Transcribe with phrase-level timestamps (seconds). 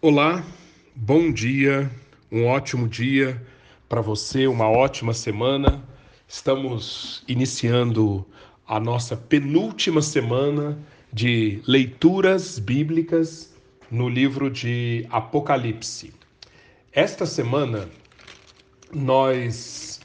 [0.00, 0.44] Olá,
[0.94, 1.90] bom dia,
[2.30, 3.44] um ótimo dia
[3.88, 5.82] para você, uma ótima semana.
[6.28, 8.24] Estamos iniciando
[8.64, 10.78] a nossa penúltima semana
[11.12, 13.52] de leituras bíblicas
[13.90, 16.14] no livro de Apocalipse.
[16.92, 17.88] Esta semana
[18.94, 20.00] nós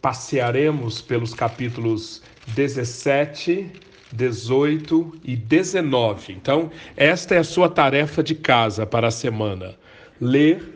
[0.00, 2.22] passearemos pelos capítulos
[2.54, 3.72] 17,
[4.14, 6.32] 18 e 19.
[6.32, 9.74] Então, esta é a sua tarefa de casa para a semana.
[10.20, 10.72] Ler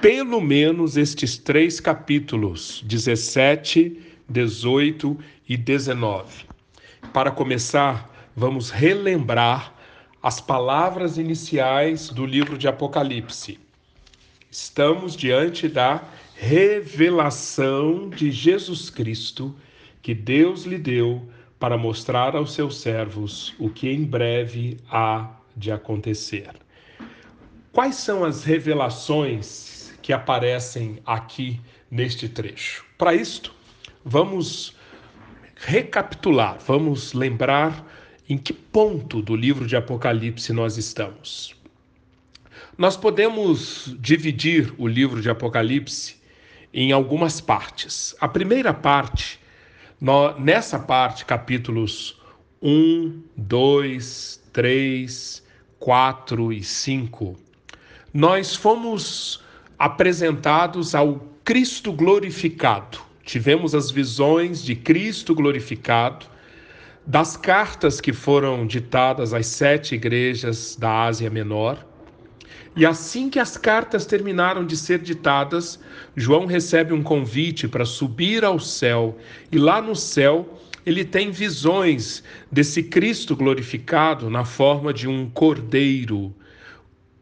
[0.00, 5.18] pelo menos estes três capítulos, 17, 18
[5.48, 6.46] e 19.
[7.12, 9.74] Para começar, vamos relembrar
[10.22, 13.58] as palavras iniciais do livro de Apocalipse.
[14.50, 16.02] Estamos diante da
[16.34, 19.54] revelação de Jesus Cristo
[20.00, 25.72] que Deus lhe deu para mostrar aos seus servos o que em breve há de
[25.72, 26.50] acontecer.
[27.72, 31.60] Quais são as revelações que aparecem aqui
[31.90, 32.84] neste trecho?
[32.96, 33.52] Para isto,
[34.04, 34.76] vamos
[35.56, 37.84] recapitular, vamos lembrar
[38.28, 41.54] em que ponto do livro de Apocalipse nós estamos.
[42.76, 46.16] Nós podemos dividir o livro de Apocalipse
[46.72, 48.14] em algumas partes.
[48.20, 49.40] A primeira parte
[50.38, 52.20] nessa parte, capítulos
[52.62, 55.42] 1, 2, 3,
[55.78, 57.36] 4 e 5,
[58.12, 59.42] nós fomos
[59.78, 62.98] apresentados ao Cristo glorificado.
[63.24, 66.26] Tivemos as visões de Cristo glorificado,
[67.06, 71.87] das cartas que foram ditadas às sete igrejas da Ásia Menor
[72.78, 75.80] e assim que as cartas terminaram de ser ditadas,
[76.14, 79.18] João recebe um convite para subir ao céu,
[79.50, 86.32] e lá no céu ele tem visões desse Cristo glorificado na forma de um cordeiro.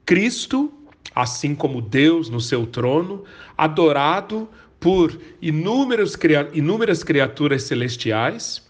[0.04, 0.70] Cristo,
[1.14, 3.24] assim como Deus no seu trono,
[3.56, 6.18] adorado por inúmeras,
[6.52, 8.62] inúmeras criaturas celestiais,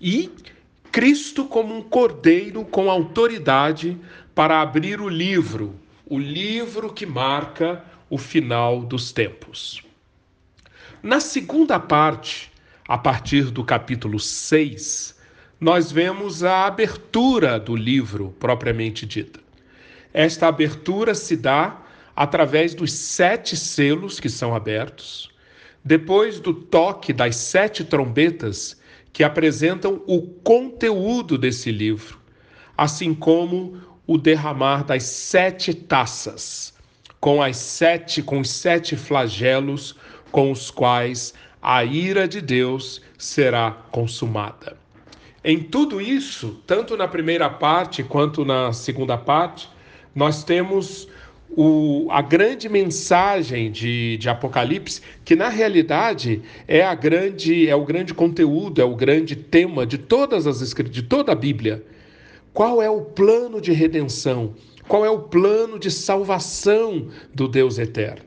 [0.00, 0.28] e
[0.90, 3.96] Cristo como um cordeiro com autoridade
[4.34, 9.82] para abrir o livro o livro que marca o final dos tempos.
[11.02, 12.52] Na segunda parte,
[12.86, 15.18] a partir do capítulo 6,
[15.60, 19.40] nós vemos a abertura do livro propriamente dita.
[20.14, 21.82] Esta abertura se dá
[22.14, 25.30] através dos sete selos que são abertos,
[25.84, 28.80] depois do toque das sete trombetas
[29.12, 32.18] que apresentam o conteúdo desse livro,
[32.76, 36.74] assim como o derramar das sete taças,
[37.20, 39.96] com as sete, com os sete flagelos
[40.30, 44.76] com os quais a ira de Deus será consumada.
[45.42, 49.68] Em tudo isso, tanto na primeira parte quanto na segunda parte,
[50.14, 51.08] nós temos
[51.48, 57.84] o, a grande mensagem de, de Apocalipse, que na realidade é a grande, é o
[57.84, 61.82] grande conteúdo, é o grande tema de todas as de toda a Bíblia
[62.56, 64.54] qual é o plano de redenção?
[64.88, 68.22] Qual é o plano de salvação do Deus eterno?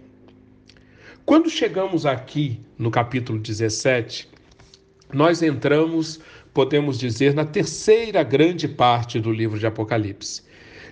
[1.25, 4.29] Quando chegamos aqui no capítulo 17,
[5.11, 6.19] nós entramos,
[6.53, 10.43] podemos dizer, na terceira grande parte do livro de Apocalipse.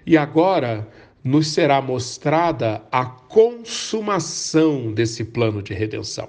[0.03, 0.87] E agora
[1.23, 6.27] nos será mostrada a consumação desse plano de redenção.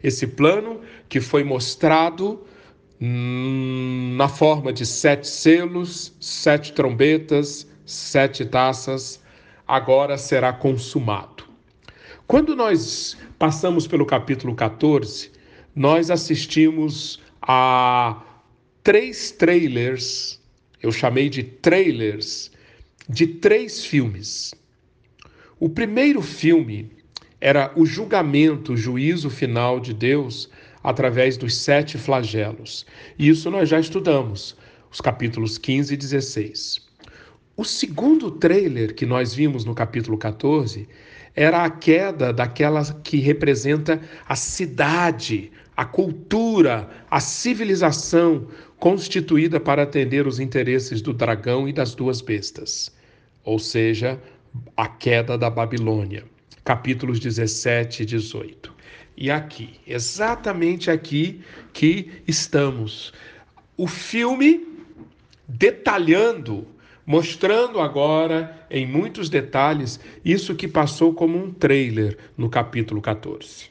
[0.00, 2.44] Esse plano que foi mostrado
[3.00, 9.22] na forma de sete selos, sete trombetas, sete taças,
[9.66, 11.44] agora será consumado.
[12.26, 15.32] Quando nós passamos pelo capítulo 14,
[15.74, 18.22] nós assistimos a
[18.82, 20.38] três trailers,
[20.82, 22.50] eu chamei de trailers,
[23.08, 24.54] de três filmes.
[25.58, 26.90] O primeiro filme
[27.40, 30.50] era o julgamento, o juízo final de Deus
[30.82, 32.86] através dos sete flagelos.
[33.18, 34.56] Isso nós já estudamos,
[34.90, 36.88] os capítulos 15 e 16.
[37.56, 40.88] O segundo trailer que nós vimos no capítulo 14
[41.36, 50.26] era a queda daquela que representa a cidade, a cultura, a civilização constituída para atender
[50.26, 52.90] os interesses do dragão e das duas bestas,
[53.44, 54.18] ou seja,
[54.76, 56.24] a queda da Babilônia.
[56.64, 58.79] Capítulos 17 e 18
[59.20, 61.42] e aqui, exatamente aqui
[61.74, 63.12] que estamos.
[63.76, 64.66] O filme
[65.46, 66.66] detalhando,
[67.04, 73.68] mostrando agora em muitos detalhes isso que passou como um trailer no capítulo 14.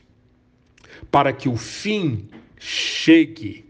[1.10, 2.30] Para que o fim
[2.60, 3.66] chegue,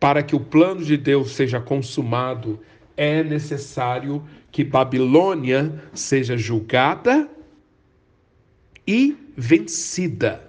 [0.00, 2.58] para que o plano de Deus seja consumado,
[2.96, 7.28] é necessário que Babilônia seja julgada
[8.86, 10.47] e vencida.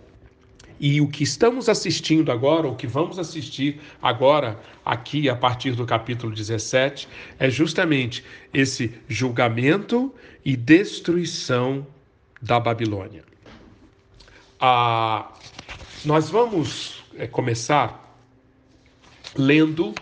[0.80, 5.86] E o que estamos assistindo agora, o que vamos assistir agora, aqui a partir do
[5.86, 8.24] capítulo 17, é justamente
[8.54, 10.14] esse julgamento
[10.46, 11.86] e destruição
[12.42, 13.24] da Babilônia.
[14.60, 15.34] Ah,
[16.06, 18.18] nós vamos é, começar
[19.36, 19.94] lendo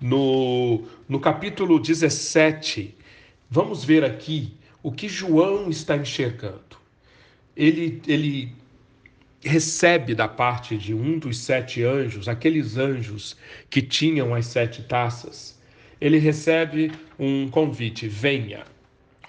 [0.00, 2.94] no, no capítulo 17.
[3.50, 6.76] Vamos ver aqui o que João está enxergando.
[7.56, 8.54] Ele, ele
[9.46, 13.36] recebe da parte de um dos sete anjos, aqueles anjos
[13.70, 15.58] que tinham as sete taças,
[16.00, 18.64] ele recebe um convite: venha.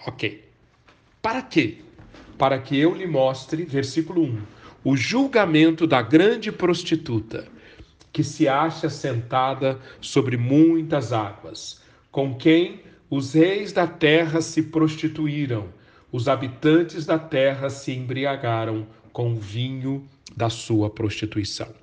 [0.05, 0.45] Ok.
[1.21, 1.79] Para quê?
[2.37, 4.41] Para que eu lhe mostre, versículo 1,
[4.83, 7.47] o julgamento da grande prostituta,
[8.13, 11.81] que se acha sentada sobre muitas águas,
[12.11, 15.67] com quem os reis da terra se prostituíram,
[16.11, 18.87] os habitantes da terra se embriagaram
[19.17, 21.73] com o vinho da sua prostituição.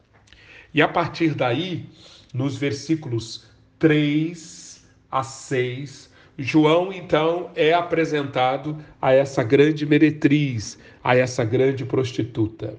[0.72, 1.84] E a partir daí,
[2.32, 3.44] nos versículos
[3.81, 12.78] 3 a 6, João então é apresentado a essa grande meretriz, a essa grande prostituta.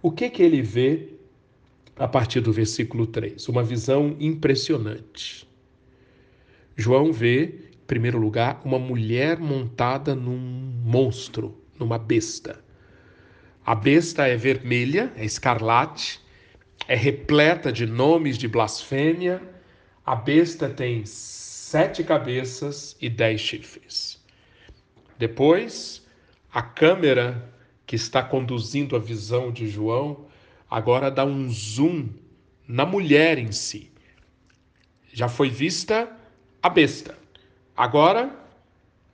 [0.00, 1.10] O que que ele vê
[1.98, 3.46] a partir do versículo 3?
[3.46, 5.46] Uma visão impressionante.
[6.78, 7.44] João vê,
[7.74, 10.38] em primeiro lugar, uma mulher montada num
[10.82, 12.61] monstro, numa besta.
[13.64, 16.20] A besta é vermelha, é escarlate,
[16.88, 19.40] é repleta de nomes de blasfêmia.
[20.04, 24.20] A besta tem sete cabeças e dez chifres.
[25.16, 26.04] Depois,
[26.52, 27.54] a câmera
[27.86, 30.26] que está conduzindo a visão de João
[30.68, 32.08] agora dá um zoom
[32.66, 33.92] na mulher em si.
[35.12, 36.10] Já foi vista
[36.60, 37.16] a besta.
[37.76, 38.34] Agora,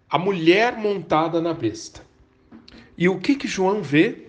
[0.09, 2.03] a mulher montada na besta.
[2.97, 4.28] E o que que João vê?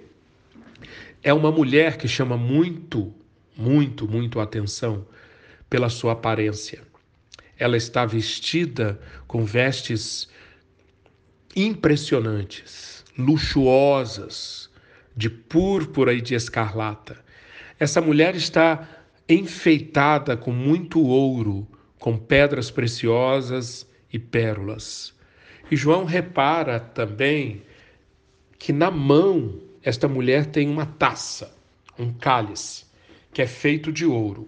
[1.21, 3.13] É uma mulher que chama muito,
[3.55, 5.05] muito, muito atenção
[5.69, 6.81] pela sua aparência.
[7.57, 10.29] Ela está vestida com vestes
[11.55, 14.69] impressionantes, luxuosas,
[15.15, 17.17] de púrpura e de escarlata.
[17.77, 18.87] Essa mulher está
[19.27, 21.67] enfeitada com muito ouro,
[21.99, 25.13] com pedras preciosas e pérolas.
[25.69, 27.61] E João repara também
[28.57, 31.55] que na mão esta mulher tem uma taça,
[31.97, 32.85] um cálice,
[33.33, 34.47] que é feito de ouro.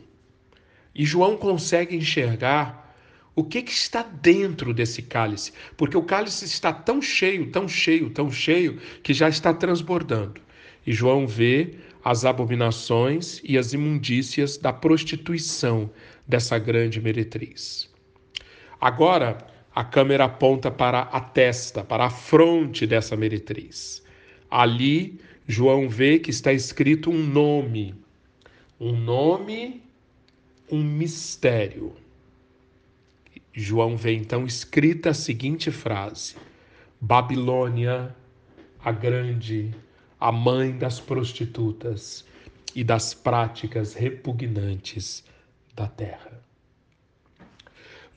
[0.93, 2.95] E João consegue enxergar
[3.33, 8.09] o que, que está dentro desse cálice, porque o cálice está tão cheio, tão cheio,
[8.09, 10.41] tão cheio, que já está transbordando.
[10.85, 15.89] E João vê as abominações e as imundícias da prostituição
[16.27, 17.89] dessa grande meretriz.
[18.79, 19.37] Agora,
[19.73, 24.03] a câmera aponta para a testa, para a fronte dessa meretriz.
[24.51, 25.17] Ali,
[25.47, 27.95] João vê que está escrito um nome,
[28.77, 29.81] um nome,
[30.69, 31.95] um mistério.
[33.53, 36.35] João vê então escrita a seguinte frase:
[36.99, 38.13] Babilônia,
[38.83, 39.73] a grande,
[40.19, 42.25] a mãe das prostitutas
[42.75, 45.23] e das práticas repugnantes
[45.73, 46.41] da terra.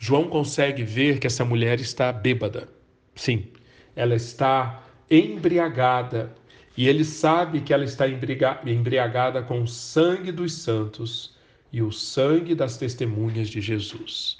[0.01, 2.69] João consegue ver que essa mulher está bêbada.
[3.15, 3.47] Sim,
[3.95, 6.35] ela está embriagada.
[6.77, 11.35] E ele sabe que ela está embriagada com o sangue dos santos
[11.73, 14.39] e o sangue das testemunhas de Jesus.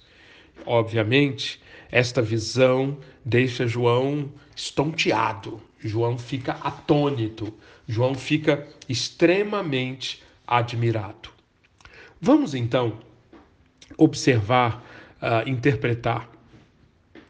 [0.67, 7.53] Obviamente, esta visão deixa João estonteado, João fica atônito,
[7.87, 11.31] João fica extremamente admirado.
[12.21, 12.99] Vamos então
[13.97, 14.85] observar,
[15.21, 16.29] uh, interpretar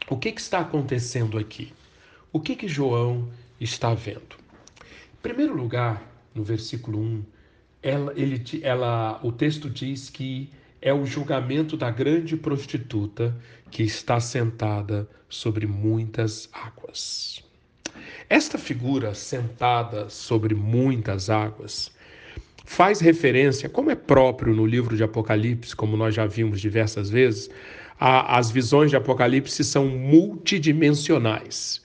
[0.08, 1.72] o que, que está acontecendo aqui.
[2.34, 3.28] O que que João
[3.60, 4.36] está vendo?
[4.80, 6.02] Em primeiro lugar,
[6.34, 7.24] no versículo 1,
[7.80, 10.50] ela, ele, ela, o texto diz que
[10.82, 17.40] é o julgamento da grande prostituta que está sentada sobre muitas águas.
[18.28, 21.92] Esta figura sentada sobre muitas águas
[22.64, 27.48] faz referência, como é próprio no livro de Apocalipse, como nós já vimos diversas vezes,
[27.96, 31.83] a, as visões de Apocalipse são multidimensionais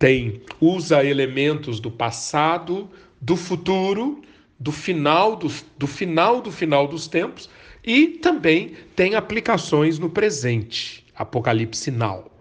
[0.00, 2.88] tem usa elementos do passado,
[3.20, 4.22] do futuro,
[4.58, 7.50] do final do, do final do final dos tempos
[7.84, 12.32] e também tem aplicações no presente, Apocalipse Now.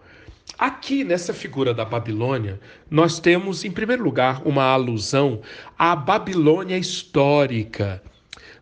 [0.57, 5.41] Aqui nessa figura da Babilônia, nós temos em primeiro lugar uma alusão
[5.77, 8.01] à Babilônia histórica,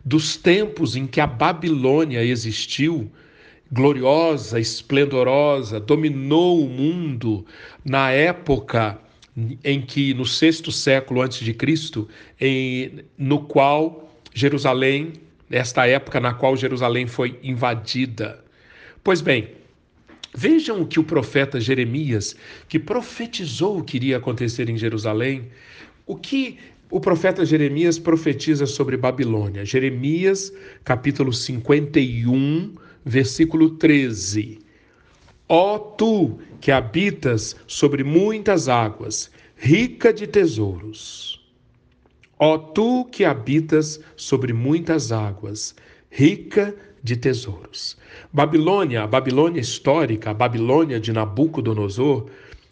[0.04, 3.12] dos tempos em que a Babilônia existiu
[3.72, 7.46] gloriosa, esplendorosa, dominou o mundo
[7.84, 9.00] na época
[9.64, 12.08] em que no sexto século antes de Cristo,
[12.40, 15.14] em, no qual Jerusalém,
[15.50, 18.44] esta época na qual Jerusalém foi invadida.
[19.04, 19.50] Pois bem,
[20.36, 22.36] vejam o que o profeta Jeremias,
[22.68, 25.50] que profetizou o que iria acontecer em Jerusalém,
[26.06, 26.58] o que
[26.90, 29.66] o profeta Jeremias profetiza sobre Babilônia.
[29.66, 32.74] Jeremias, capítulo 51,
[33.08, 34.60] versículo 13.
[35.48, 41.42] Ó tu que habitas sobre muitas águas, rica de tesouros.
[42.38, 45.76] Ó tu que habitas sobre muitas águas,
[46.12, 47.98] rica de tesouros.
[48.32, 52.30] Babilônia, a Babilônia histórica, a Babilônia de Nabucodonosor,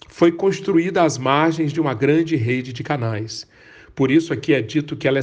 [0.10, 3.48] foi construída às margens de uma grande rede de canais.
[3.96, 5.22] Por isso aqui é dito que ela é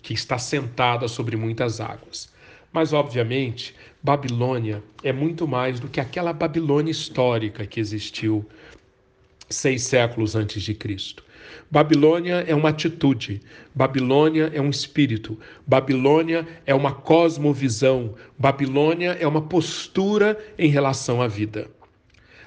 [0.00, 2.32] que está sentada sobre muitas águas.
[2.72, 8.44] Mas obviamente, Babilônia é muito mais do que aquela Babilônia histórica que existiu
[9.48, 11.24] seis séculos antes de Cristo.
[11.70, 13.40] Babilônia é uma atitude,
[13.74, 21.26] Babilônia é um espírito, Babilônia é uma cosmovisão, Babilônia é uma postura em relação à
[21.26, 21.70] vida.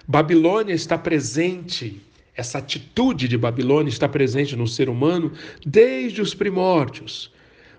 [0.07, 1.99] Babilônia está presente,
[2.35, 5.31] essa atitude de Babilônia está presente no ser humano
[5.65, 7.33] desde os primórdios.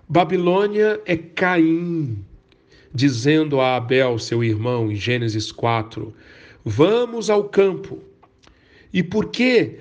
[0.05, 2.25] Babilônia é Caim,
[2.93, 6.13] dizendo a Abel, seu irmão, em Gênesis 4:
[6.63, 7.99] Vamos ao campo.
[8.91, 9.77] E por que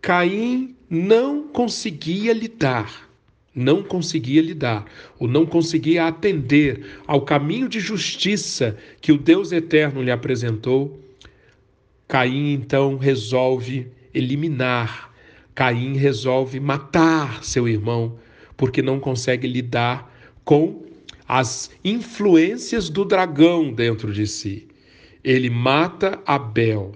[0.00, 3.10] Caim não conseguia lidar,
[3.54, 4.86] não conseguia lidar,
[5.18, 10.98] ou não conseguia atender ao caminho de justiça que o Deus eterno lhe apresentou,
[12.06, 15.12] Caim então resolve eliminar,
[15.54, 18.16] Caim resolve matar seu irmão,
[18.56, 20.10] porque não consegue lidar
[20.44, 20.87] com
[21.28, 24.66] as influências do dragão dentro de si.
[25.22, 26.92] Ele mata Abel.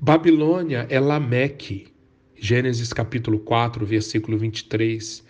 [0.00, 1.88] Babilônia é Lameque.
[2.36, 5.24] Gênesis capítulo 4, versículo 23.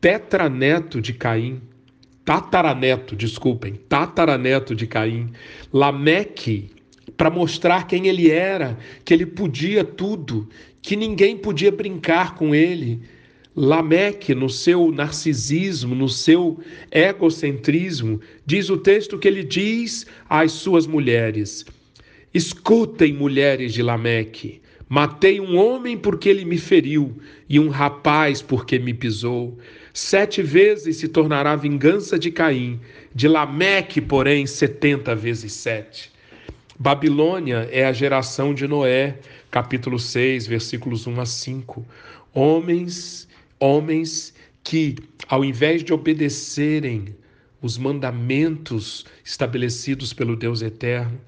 [0.00, 1.62] Tetraneto de Caim,
[2.24, 5.32] tataraneto, desculpem, tataraneto de Caim,
[5.72, 6.70] Lameque,
[7.16, 10.48] para mostrar quem ele era, que ele podia tudo,
[10.82, 13.00] que ninguém podia brincar com ele.
[13.60, 16.60] Lameque, no seu narcisismo, no seu
[16.92, 21.66] egocentrismo, diz o texto que ele diz às suas mulheres:
[22.32, 28.78] Escutem, mulheres de Lameque, matei um homem porque ele me feriu, e um rapaz porque
[28.78, 29.58] me pisou.
[29.92, 32.78] Sete vezes se tornará a vingança de Caim,
[33.12, 36.12] de Lameque, porém, setenta vezes sete.
[36.78, 39.18] Babilônia é a geração de Noé,
[39.50, 41.84] capítulo 6, versículos 1 a 5.
[42.32, 43.27] Homens
[43.60, 44.96] Homens que,
[45.28, 47.16] ao invés de obedecerem
[47.60, 51.20] os mandamentos estabelecidos pelo Deus eterno,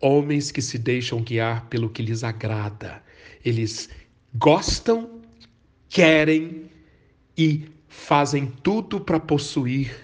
[0.00, 3.02] homens que se deixam guiar pelo que lhes agrada.
[3.44, 3.88] Eles
[4.34, 5.20] gostam,
[5.88, 6.70] querem
[7.36, 9.94] e fazem tudo para possuir,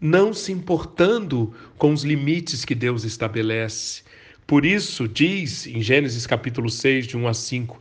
[0.00, 4.02] não se importando com os limites que Deus estabelece.
[4.46, 7.80] Por isso, diz em Gênesis capítulo 6, de 1 a 5,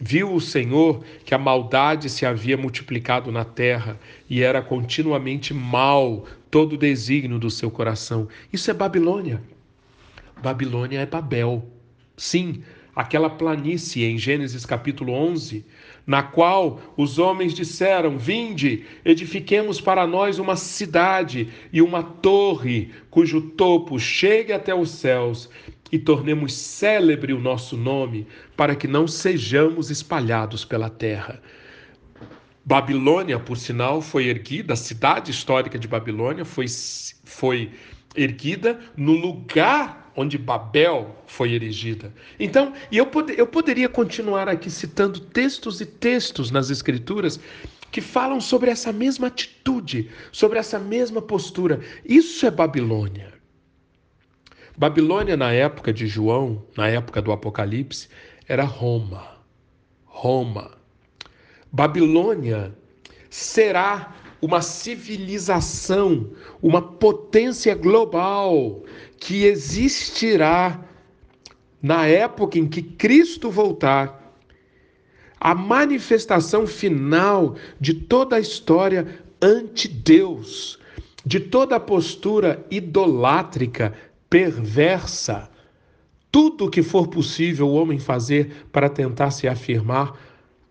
[0.00, 3.98] Viu o Senhor que a maldade se havia multiplicado na terra
[4.30, 8.28] e era continuamente mal todo o desígnio do seu coração.
[8.52, 9.42] Isso é Babilônia.
[10.40, 11.68] Babilônia é Babel.
[12.16, 12.62] Sim,
[12.94, 15.64] aquela planície em Gênesis capítulo 11,
[16.06, 23.40] na qual os homens disseram: Vinde, edifiquemos para nós uma cidade e uma torre, cujo
[23.40, 25.50] topo chegue até os céus
[25.90, 28.26] e tornemos célebre o nosso nome,
[28.56, 31.40] para que não sejamos espalhados pela terra.
[32.64, 36.66] Babilônia, por sinal, foi erguida, a cidade histórica de Babilônia foi,
[37.24, 37.70] foi
[38.14, 42.12] erguida no lugar onde Babel foi erigida.
[42.38, 47.38] Então, eu, pod eu poderia continuar aqui citando textos e textos nas Escrituras
[47.90, 51.80] que falam sobre essa mesma atitude, sobre essa mesma postura.
[52.04, 53.37] Isso é Babilônia.
[54.78, 58.08] Babilônia, na época de João, na época do Apocalipse,
[58.46, 59.26] era Roma.
[60.04, 60.70] Roma.
[61.72, 62.72] Babilônia
[63.28, 66.30] será uma civilização,
[66.62, 68.84] uma potência global
[69.18, 70.80] que existirá
[71.82, 74.32] na época em que Cristo voltar.
[75.40, 80.78] A manifestação final de toda a história ante Deus,
[81.26, 83.92] de toda a postura idolátrica
[84.28, 85.50] perversa.
[86.30, 90.18] Tudo que for possível o homem fazer para tentar se afirmar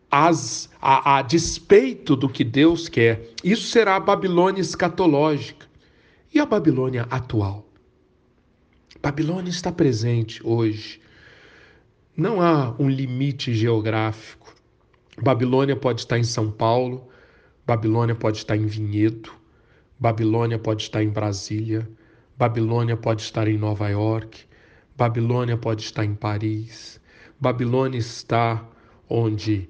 [0.09, 3.29] as, a, a despeito do que Deus quer.
[3.43, 5.67] Isso será a Babilônia escatológica.
[6.33, 7.67] E a Babilônia atual?
[9.01, 11.01] Babilônia está presente hoje.
[12.15, 14.53] Não há um limite geográfico.
[15.21, 17.07] Babilônia pode estar em São Paulo,
[17.65, 19.31] Babilônia pode estar em Vinhedo,
[19.99, 21.89] Babilônia pode estar em Brasília,
[22.37, 24.45] Babilônia pode estar em Nova York,
[24.95, 27.01] Babilônia pode estar em Paris.
[27.39, 28.63] Babilônia está
[29.09, 29.67] onde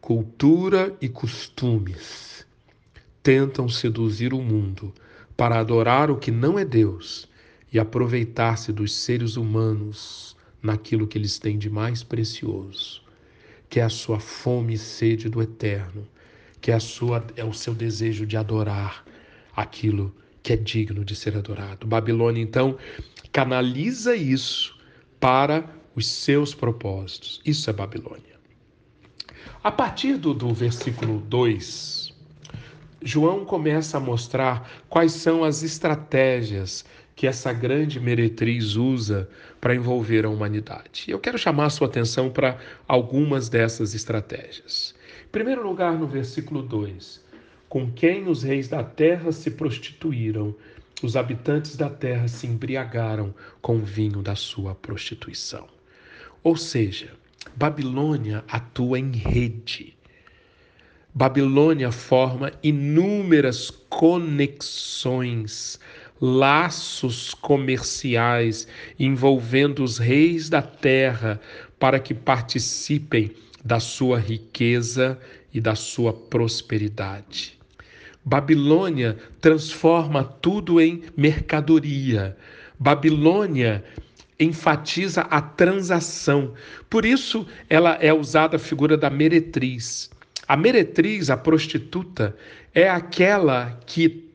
[0.00, 2.44] cultura e costumes
[3.22, 4.92] tentam seduzir o mundo
[5.36, 7.28] para adorar o que não é Deus
[7.72, 13.00] e aproveitar-se dos seres humanos naquilo que eles têm de mais precioso,
[13.68, 16.04] que é a sua fome e sede do eterno,
[16.60, 19.04] que é a sua é o seu desejo de adorar
[19.54, 21.86] aquilo que é digno de ser adorado.
[21.86, 22.78] Babilônia então
[23.32, 24.76] canaliza isso
[25.20, 27.40] para os seus propósitos.
[27.44, 28.38] Isso é Babilônia.
[29.62, 32.14] A partir do, do versículo 2,
[33.02, 39.28] João começa a mostrar quais são as estratégias que essa grande meretriz usa
[39.60, 41.04] para envolver a humanidade.
[41.08, 44.94] Eu quero chamar a sua atenção para algumas dessas estratégias.
[45.24, 47.20] Em primeiro lugar, no versículo 2,
[47.68, 50.54] com quem os reis da terra se prostituíram,
[51.02, 55.68] os habitantes da terra se embriagaram com o vinho da sua prostituição.
[56.42, 57.12] Ou seja,
[57.54, 59.94] Babilônia atua em rede.
[61.14, 65.78] Babilônia forma inúmeras conexões,
[66.20, 68.66] laços comerciais
[68.98, 71.40] envolvendo os reis da terra
[71.78, 73.32] para que participem
[73.64, 75.18] da sua riqueza
[75.52, 77.57] e da sua prosperidade.
[78.28, 82.36] Babilônia transforma tudo em mercadoria.
[82.78, 83.82] Babilônia
[84.38, 86.52] enfatiza a transação.
[86.90, 90.10] Por isso, ela é usada a figura da meretriz.
[90.46, 92.36] A meretriz, a prostituta,
[92.74, 94.28] é aquela que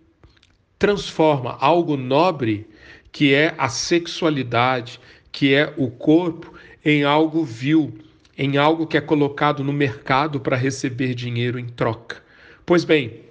[0.80, 2.68] transforma algo nobre,
[3.12, 5.00] que é a sexualidade,
[5.32, 6.52] que é o corpo,
[6.84, 7.94] em algo vil,
[8.36, 12.24] em algo que é colocado no mercado para receber dinheiro em troca.
[12.66, 13.23] Pois bem,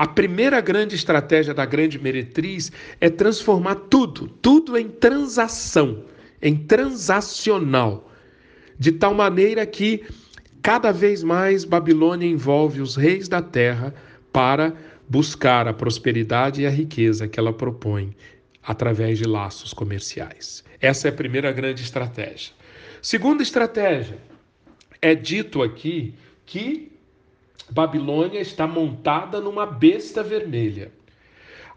[0.00, 2.72] a primeira grande estratégia da grande meretriz
[3.02, 6.04] é transformar tudo, tudo em transação
[6.40, 8.10] em transacional,
[8.78, 10.02] de tal maneira que
[10.62, 13.94] cada vez mais Babilônia envolve os reis da terra
[14.32, 14.72] para
[15.06, 18.16] buscar a prosperidade e a riqueza que ela propõe
[18.62, 20.64] através de laços comerciais.
[20.80, 22.54] Essa é a primeira grande estratégia.
[23.02, 24.16] Segunda estratégia,
[25.02, 26.14] é dito aqui
[26.46, 26.90] que
[27.68, 30.90] Babilônia está montada numa besta vermelha.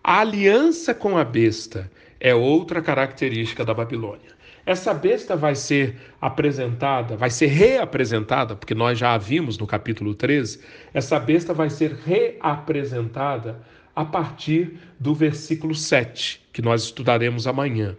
[0.04, 4.34] A aliança com a besta é outra característica da Babilônia.
[4.66, 10.16] Essa besta vai ser apresentada, vai ser reapresentada, porque nós já a vimos no capítulo
[10.16, 10.62] 13,
[10.94, 13.62] essa besta vai ser reapresentada
[13.94, 17.96] a partir do versículo 7, que nós estudaremos amanhã.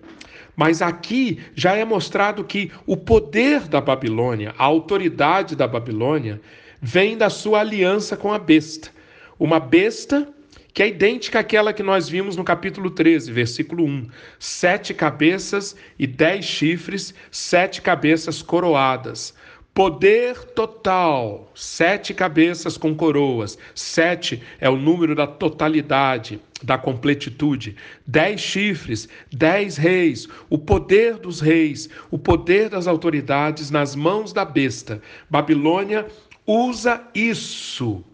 [0.56, 6.40] Mas aqui já é mostrado que o poder da Babilônia, a autoridade da Babilônia,
[6.80, 8.90] vem da sua aliança com a besta.
[9.38, 10.28] Uma besta
[10.72, 14.08] que é idêntica àquela que nós vimos no capítulo 13, versículo 1.
[14.40, 19.34] Sete cabeças e dez chifres, sete cabeças coroadas.
[19.74, 23.58] Poder total, sete cabeças com coroas.
[23.74, 27.76] Sete é o número da totalidade, da completitude.
[28.06, 34.44] Dez chifres, dez reis, o poder dos reis, o poder das autoridades nas mãos da
[34.44, 35.02] besta.
[35.28, 36.06] Babilônia
[36.46, 38.04] usa isso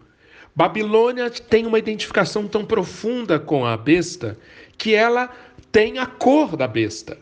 [0.55, 4.37] Babilônia tem uma identificação tão profunda com a besta
[4.77, 5.29] que ela
[5.71, 7.17] tem a cor da besta.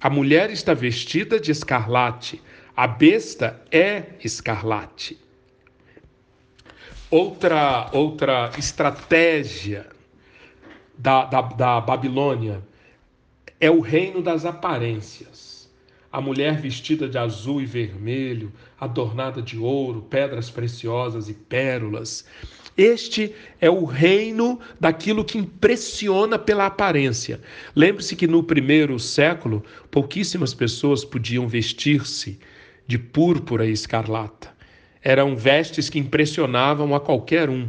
[0.00, 2.42] A mulher está vestida de escarlate,
[2.76, 5.18] a besta é escarlate.
[7.08, 9.86] Outra, outra estratégia
[10.98, 12.60] da, da, da Babilônia
[13.60, 15.70] é o reino das aparências.
[16.10, 22.24] A mulher vestida de azul e vermelho, adornada de ouro, pedras preciosas e pérolas.
[22.76, 27.40] Este é o reino daquilo que impressiona pela aparência.
[27.74, 32.40] Lembre-se que no primeiro século, pouquíssimas pessoas podiam vestir-se
[32.86, 34.52] de púrpura e escarlata.
[35.02, 37.68] Eram vestes que impressionavam a qualquer um.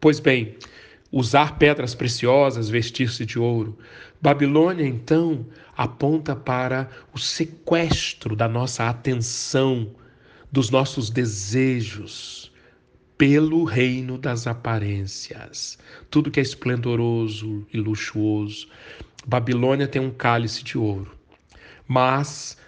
[0.00, 0.56] Pois bem,
[1.10, 3.78] usar pedras preciosas, vestir-se de ouro.
[4.20, 5.46] Babilônia, então,
[5.76, 9.90] aponta para o sequestro da nossa atenção,
[10.50, 12.52] dos nossos desejos
[13.16, 15.78] pelo reino das aparências.
[16.10, 18.66] Tudo que é esplendoroso e luxuoso.
[19.24, 21.16] Babilônia tem um cálice de ouro,
[21.86, 22.58] mas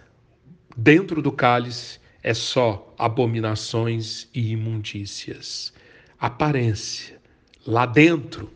[0.76, 5.72] dentro do cálice é só abominações e imundícias.
[6.18, 7.20] Aparência.
[7.66, 8.50] Lá dentro,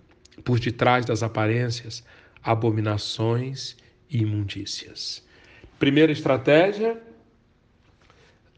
[0.45, 2.03] por detrás das aparências,
[2.43, 3.77] abominações
[4.11, 5.23] e imundícias.
[5.79, 7.01] Primeira estratégia,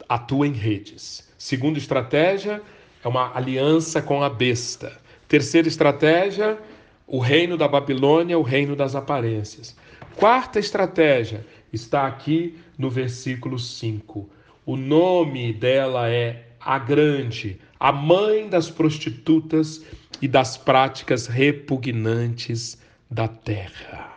[0.08, 1.28] atua em redes.
[1.36, 2.62] Segunda estratégia
[3.02, 4.96] é uma aliança com a besta.
[5.28, 6.58] Terceira estratégia,
[7.06, 9.76] o reino da Babilônia, o reino das aparências.
[10.16, 14.28] Quarta estratégia está aqui no versículo 5.
[14.66, 19.84] O nome dela é a grande, a mãe das prostitutas
[20.20, 22.78] e das práticas repugnantes
[23.10, 24.10] da terra.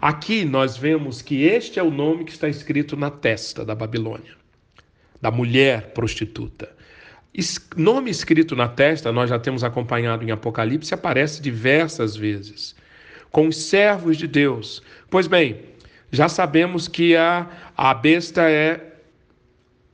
[0.00, 4.32] Aqui nós vemos que este é o nome que está escrito na testa da Babilônia,
[5.20, 6.68] da mulher prostituta.
[7.76, 12.74] Nome escrito na testa, nós já temos acompanhado em Apocalipse, aparece diversas vezes
[13.30, 14.82] com os servos de Deus.
[15.08, 15.58] Pois bem,
[16.12, 18.98] já sabemos que a, a besta é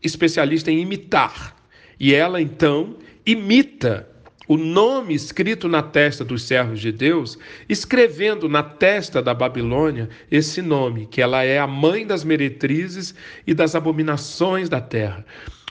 [0.02, 1.56] especialista em imitar.
[1.98, 4.08] E ela então imita
[4.48, 10.60] o nome escrito na testa dos servos de Deus, escrevendo na testa da Babilônia esse
[10.60, 13.14] nome, que ela é a mãe das meretrizes
[13.46, 15.24] e das abominações da terra.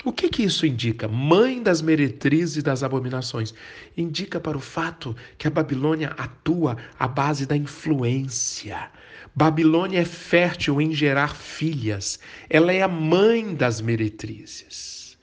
[0.06, 1.08] O que, que isso indica?
[1.08, 3.54] Mãe das meretrizes e das abominações.
[3.98, 8.90] Indica para o fato que a Babilônia atua à base da influência.
[9.38, 12.20] Babilônia é fértil em gerar filhas.
[12.50, 15.16] Ela é a mãe das meretrizes.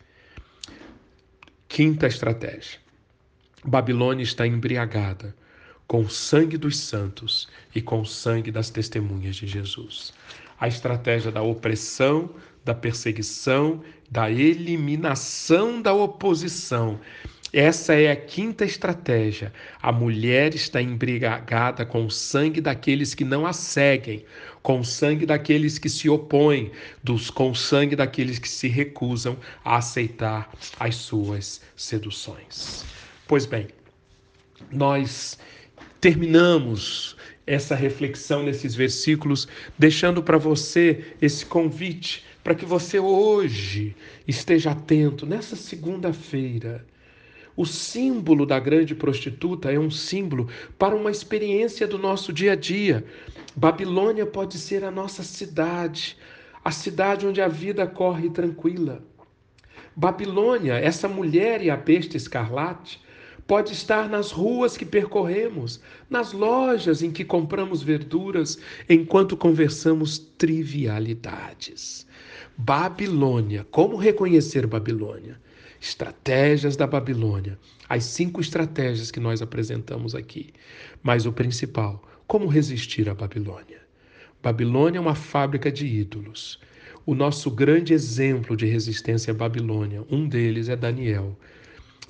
[1.66, 2.78] Quinta estratégia.
[3.64, 5.34] Babilônia está embriagada
[5.88, 10.12] com o sangue dos santos e com o sangue das testemunhas de Jesus.
[10.60, 12.30] A estratégia da opressão,
[12.64, 17.00] da perseguição, da eliminação da oposição.
[17.56, 19.52] Essa é a quinta estratégia.
[19.80, 24.24] A mulher está embriagada com o sangue daqueles que não a seguem,
[24.60, 29.38] com o sangue daqueles que se opõem, dos, com o sangue daqueles que se recusam
[29.64, 32.84] a aceitar as suas seduções.
[33.28, 33.68] Pois bem,
[34.72, 35.38] nós
[36.00, 39.46] terminamos essa reflexão nesses versículos,
[39.78, 43.94] deixando para você esse convite para que você hoje
[44.26, 46.84] esteja atento nessa segunda-feira.
[47.56, 52.56] O símbolo da grande prostituta é um símbolo para uma experiência do nosso dia a
[52.56, 53.04] dia.
[53.54, 56.16] Babilônia pode ser a nossa cidade,
[56.64, 59.04] a cidade onde a vida corre tranquila.
[59.94, 63.04] Babilônia, essa mulher e a besta escarlate,
[63.46, 72.06] Pode estar nas ruas que percorremos, nas lojas em que compramos verduras, enquanto conversamos trivialidades.
[72.56, 73.66] Babilônia.
[73.70, 75.38] Como reconhecer Babilônia?
[75.84, 77.58] Estratégias da Babilônia.
[77.86, 80.54] As cinco estratégias que nós apresentamos aqui.
[81.02, 83.82] Mas o principal, como resistir à Babilônia?
[84.42, 86.58] Babilônia é uma fábrica de ídolos.
[87.04, 91.38] O nosso grande exemplo de resistência à Babilônia, um deles é Daniel.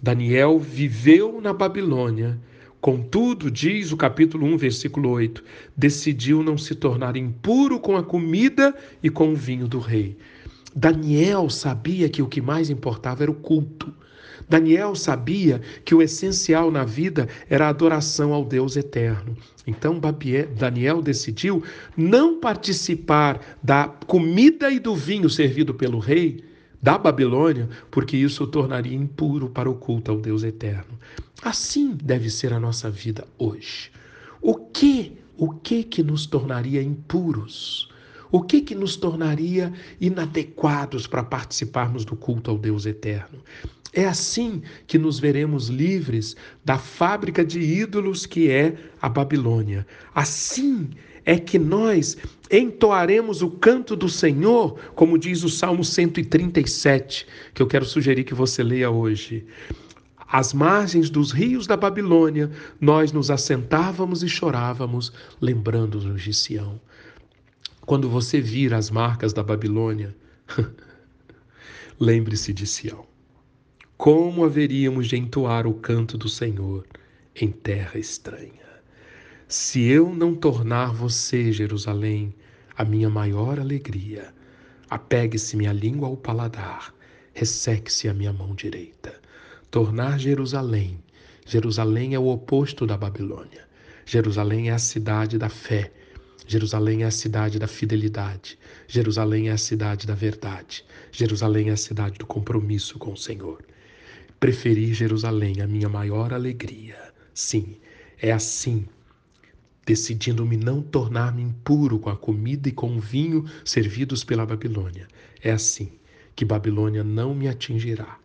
[0.00, 2.38] Daniel viveu na Babilônia,
[2.80, 5.42] contudo, diz o capítulo 1, versículo 8,
[5.76, 10.16] decidiu não se tornar impuro com a comida e com o vinho do rei.
[10.74, 13.92] Daniel sabia que o que mais importava era o culto.
[14.48, 19.36] Daniel sabia que o essencial na vida era a adoração ao Deus eterno.
[19.66, 20.00] Então
[20.58, 21.62] Daniel decidiu
[21.96, 26.44] não participar da comida e do vinho servido pelo rei,
[26.82, 30.98] da Babilônia, porque isso o tornaria impuro para o culto ao Deus eterno.
[31.42, 33.90] Assim deve ser a nossa vida hoje.
[34.42, 37.88] O que, o que que nos tornaria impuros?
[38.34, 43.38] O que que nos tornaria inadequados para participarmos do culto ao Deus eterno?
[43.92, 49.86] É assim que nos veremos livres da fábrica de ídolos que é a Babilônia.
[50.12, 50.90] Assim
[51.24, 52.16] é que nós
[52.50, 58.34] entoaremos o canto do Senhor, como diz o Salmo 137, que eu quero sugerir que
[58.34, 59.46] você leia hoje.
[60.26, 66.80] Às margens dos rios da Babilônia, nós nos assentávamos e chorávamos, lembrando-nos de Sião.
[67.86, 70.16] Quando você vir as marcas da Babilônia,
[72.00, 73.06] lembre-se de Sião.
[73.96, 76.86] Como haveríamos de entoar o canto do Senhor
[77.34, 78.64] em terra estranha?
[79.46, 82.34] Se eu não tornar você, Jerusalém,
[82.76, 84.34] a minha maior alegria,
[84.88, 86.94] apegue-se minha língua ao paladar,
[87.34, 89.14] resseque-se a minha mão direita.
[89.70, 90.98] Tornar Jerusalém.
[91.46, 93.68] Jerusalém é o oposto da Babilônia.
[94.06, 95.92] Jerusalém é a cidade da fé.
[96.46, 98.58] Jerusalém é a cidade da fidelidade.
[98.86, 100.84] Jerusalém é a cidade da verdade.
[101.10, 103.64] Jerusalém é a cidade do compromisso com o Senhor.
[104.38, 106.96] Preferi Jerusalém, a minha maior alegria.
[107.32, 107.76] Sim,
[108.20, 108.86] é assim
[109.86, 115.06] decidindo-me não tornar-me impuro com a comida e com o vinho servidos pela Babilônia.
[115.42, 115.92] É assim
[116.34, 118.18] que Babilônia não me atingirá.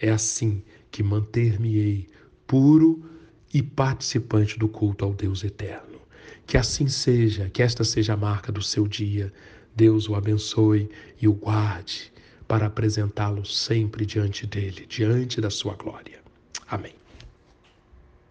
[0.00, 2.08] É assim que manter-me-ei
[2.46, 3.04] puro
[3.52, 6.00] e participante do culto ao Deus eterno.
[6.50, 9.32] Que assim seja, que esta seja a marca do seu dia.
[9.76, 10.90] Deus o abençoe
[11.22, 12.12] e o guarde
[12.48, 16.18] para apresentá-lo sempre diante dele, diante da sua glória.
[16.66, 16.99] Amém.